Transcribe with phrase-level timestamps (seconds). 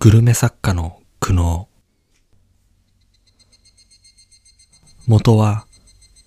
[0.00, 1.66] グルメ作家の苦悩。
[5.08, 5.66] 元は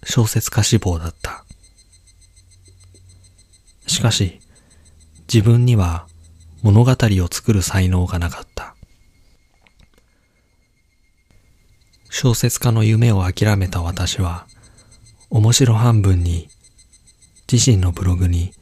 [0.04, 1.46] 小説家志望だった。
[3.88, 4.42] しかし、
[5.34, 6.06] 自分には
[6.62, 8.76] 物語を作る才能がなかった。
[12.10, 14.48] 小説家の夢を諦めた私は、
[15.30, 16.50] 面白半分に
[17.50, 18.54] 自身のブログに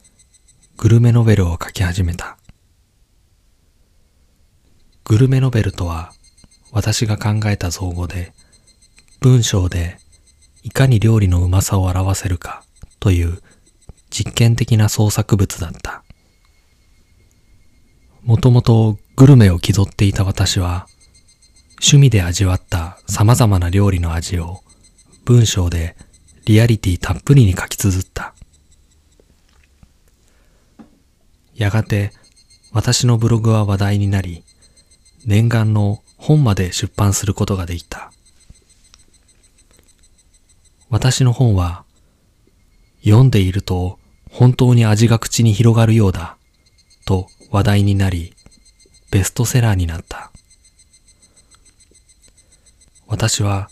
[0.78, 2.39] グルメノベルを書き始めた。
[5.10, 6.14] グルメノベルとは
[6.72, 8.32] 私が考えた造語で、
[9.22, 9.98] 文章で
[10.62, 12.64] いかに料理のうまさを表せるか
[13.00, 13.42] という
[14.12, 16.04] 実験的な創作物だった。
[18.22, 20.88] もともとグルメを気取っていた私は、
[21.82, 24.60] 趣味で味わった様々な料理の味を
[25.26, 25.96] 文章で
[26.46, 28.36] リアリティたっぷりに書き綴った。
[31.56, 32.12] やがて
[32.72, 34.44] 私のブログは話題になり、
[35.30, 38.12] 念願の本まで出版することができた。
[40.90, 41.84] 私の本は
[43.04, 44.00] 読んでいると
[44.32, 46.36] 本当に味が口に広がるようだ
[47.06, 48.34] と話題になり
[49.12, 50.32] ベストセラーになった。
[53.06, 53.70] 私は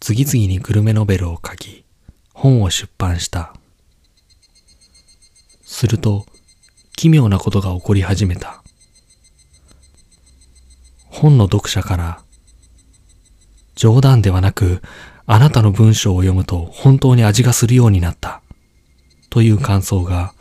[0.00, 1.84] 次々にグルメノベルを書き
[2.34, 3.54] 本を出版した。
[5.62, 6.26] すると
[6.96, 8.64] 奇妙なことが起こり始めた。
[11.16, 12.20] 本の読者から、
[13.74, 14.82] 冗談ではなく、
[15.24, 18.42] あなたの文章を読むと本当に味がするようになった。
[19.30, 20.34] という感想が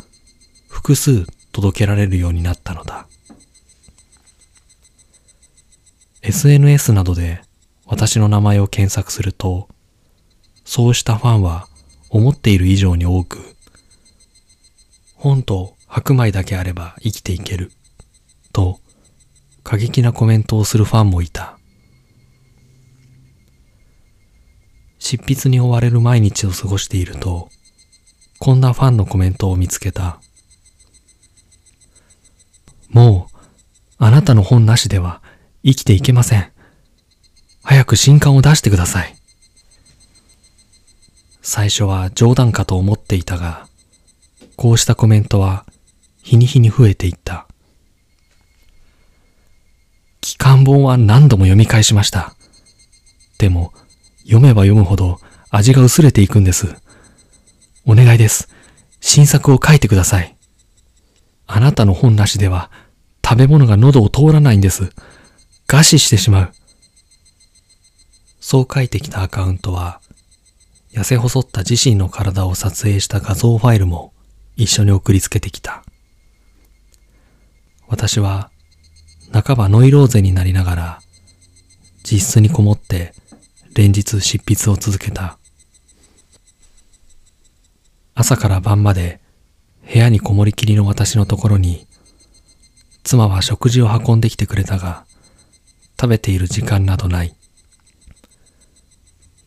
[0.70, 3.08] 複数届けられるようになったのだ。
[6.22, 7.42] SNS などで
[7.86, 9.70] 私の名前を検索すると、
[10.66, 11.68] そうしたファンは
[12.10, 13.56] 思っている以上に多く、
[15.16, 17.72] 本と白米だけあれば生きていける。
[19.66, 21.58] 過激なコメントをするファンもいた。
[25.00, 27.50] 執筆に追われる毎日を過ごしていると、
[28.38, 30.22] こんなファンのコメントを見つけた。
[32.90, 33.38] もう、
[33.98, 35.24] あなたの本なしでは
[35.66, 36.52] 生きていけません。
[37.64, 39.16] 早く新刊を出してください。
[41.42, 43.68] 最初は冗談かと思っていたが、
[44.58, 45.66] こうしたコメントは
[46.22, 47.48] 日に日に増えていった。
[50.26, 52.36] 期間本は何度も読み返しました。
[53.38, 53.74] でも、
[54.24, 56.76] 読めば読むほど味が薄れていくんです。
[57.86, 58.50] お願いです。
[59.00, 60.36] 新作を書いてください。
[61.48, 62.72] あなたの本なしでは
[63.24, 64.92] 食べ物が喉を通らないんです。
[65.68, 66.52] 餓死してしまう。
[68.40, 70.00] そう書いてきたアカウントは、
[70.94, 74.14] 痩せ細った自身の体を撮影した画像ファイルも
[74.56, 75.84] 一緒に送りつけてきた。
[77.88, 78.52] 私は
[79.32, 81.02] 半ばノイローゼになりながら、
[82.04, 83.14] 実質にこもって
[83.74, 85.38] 連日執筆を続けた。
[88.14, 89.20] 朝から晩まで
[89.92, 91.86] 部屋にこもりきりの私のところに、
[93.04, 95.06] 妻は食事を運んできてくれたが、
[96.00, 97.36] 食べている時間などない。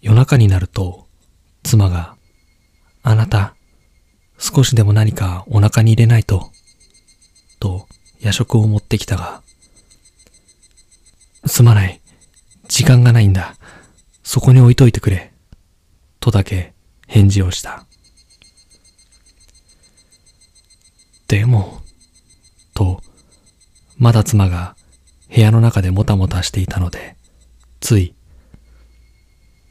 [0.01, 1.07] 夜中になると、
[1.63, 2.17] 妻が、
[3.03, 3.55] あなた、
[4.39, 6.51] 少しでも何かお腹に入れないと、
[7.59, 7.89] と
[8.21, 9.43] 夜食を持ってきたが、
[11.49, 12.01] すまない。
[12.69, 13.57] 時間がないんだ。
[14.23, 15.33] そこに置いといてくれ。
[16.21, 16.75] とだけ
[17.07, 17.87] 返事をした。
[21.27, 21.83] でも、
[22.75, 23.03] と、
[23.97, 24.77] まだ妻が
[25.35, 27.17] 部屋の中でもたもたしていたので、
[27.81, 28.15] つい、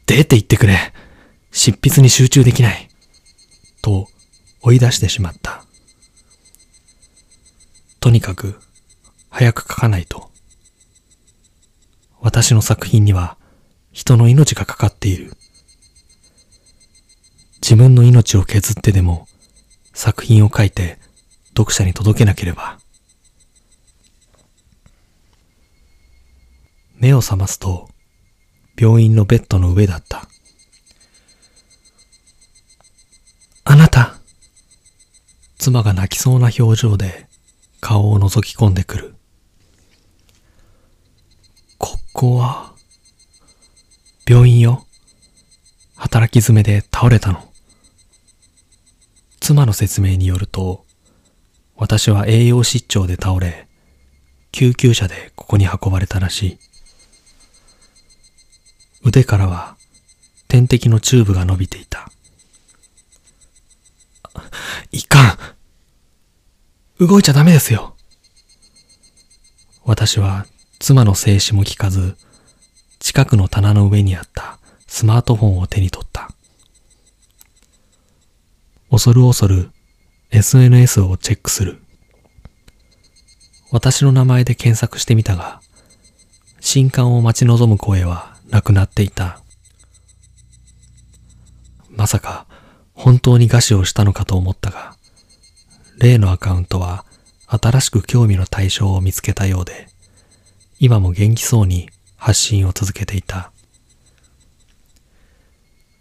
[0.06, 0.92] 出て行ってくれ。
[1.50, 2.88] 執筆に集中できない。
[3.82, 4.08] と
[4.62, 5.64] 追い出してしまった。
[8.00, 8.60] とにかく、
[9.30, 10.27] 早く書かないと。
[12.28, 13.38] 私の作品には
[13.90, 15.32] 人の命がかかっている。
[17.62, 19.26] 自分の命を削ってでも
[19.94, 20.98] 作品を書いて
[21.56, 22.78] 読者に届けなければ。
[26.96, 27.88] 目を覚ますと
[28.78, 30.28] 病院のベッドの上だった。
[33.64, 34.16] あなた
[35.56, 37.26] 妻が泣きそうな表情で
[37.80, 39.17] 顔を覗き込んでくる。
[42.18, 42.72] ここは、
[44.28, 44.84] 病院よ。
[45.94, 47.48] 働き詰めで倒れたの。
[49.38, 50.84] 妻の説明によると、
[51.76, 53.68] 私は栄養失調で倒れ、
[54.50, 56.58] 救急車でここに運ばれたらしい。
[59.04, 59.76] 腕からは
[60.48, 62.10] 点滴のチューブが伸びていた。
[64.90, 65.38] いか
[67.00, 67.94] ん動いちゃダメですよ。
[69.84, 70.46] 私は
[70.78, 72.16] 妻の静止も聞かず、
[73.00, 76.30] 近くの棚の上にあったスマートフォンを手に取った。
[78.90, 79.70] 恐る恐る
[80.30, 81.80] SNS をチェックする。
[83.70, 85.60] 私の名前で検索してみたが、
[86.60, 89.40] 新刊を待ち望む声はなくなっていた。
[91.90, 92.46] まさか
[92.94, 94.96] 本当に餓死をしたのかと思ったが、
[95.98, 97.04] 例のアカウントは
[97.46, 99.88] 新しく興味の対象を見つけたようで、
[100.80, 103.50] 今も元気そうに発信を続けていた。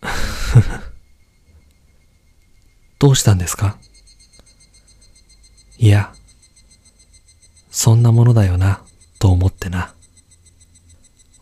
[3.00, 3.78] どうしたんですか？
[5.78, 6.14] いや、
[7.72, 8.82] そんなものだよな、
[9.20, 9.94] と思ってな。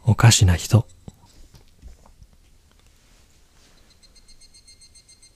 [0.04, 0.86] おかしな人。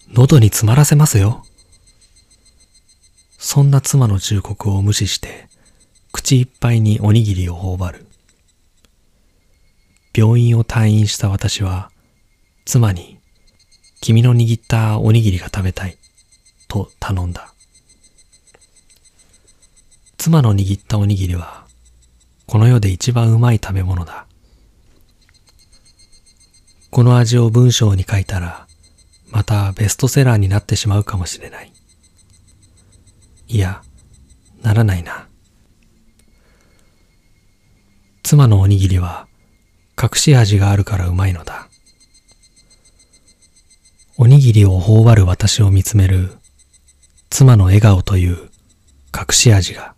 [0.09, 1.45] 喉に詰まらせますよ。
[3.37, 5.38] そんな妻の忠告を無視して、
[6.29, 8.05] 口いっぱいにおにぎりを頬張る。
[10.15, 11.89] 病院を退院した私は、
[12.65, 13.17] 妻に、
[13.99, 15.97] 君の握ったおにぎりが食べたい、
[16.67, 17.51] と頼んだ。
[20.17, 21.65] 妻の握ったおにぎりは、
[22.45, 24.27] この世で一番うまい食べ物だ。
[26.91, 28.67] この味を文章に書いたら、
[29.31, 31.73] またベストセラーになってしまうかもしれない。
[33.47, 33.81] いや、
[34.61, 35.28] ならないな。
[38.29, 39.25] 妻のおにぎりは
[39.99, 41.67] 隠し味があるからうまいのだ。
[44.17, 46.29] おにぎりを頬張る私を見つめる
[47.31, 48.51] 妻の笑顔という
[49.17, 49.95] 隠し味が